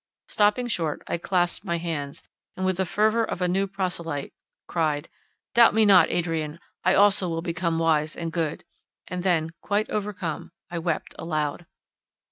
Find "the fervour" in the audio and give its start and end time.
2.77-3.23